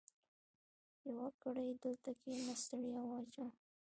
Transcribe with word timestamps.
يوه 1.07 1.27
ګړۍ 1.41 1.69
دلته 1.83 2.11
کېنه؛ 2.21 2.53
ستړیا 2.63 3.01
واچوه. 3.09 3.47